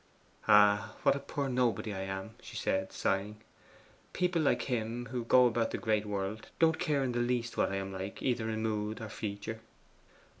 [0.47, 3.39] 'Ah, what a poor nobody I am!' she said, sighing.
[4.13, 7.71] 'People like him, who go about the great world, don't care in the least what
[7.71, 9.59] I am like either in mood or feature.